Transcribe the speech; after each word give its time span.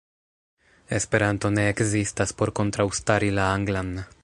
Esperanto 0.99 1.51
ne 1.57 1.65
ekzistas 1.73 2.35
por 2.41 2.53
kontraŭstari 2.61 3.33
la 3.39 3.47
anglan. 3.59 3.97